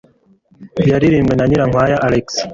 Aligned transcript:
yaririmbwe 0.91 1.33
na 1.35 1.45
Nyirinkwaya 1.47 1.97
Alex 2.05 2.27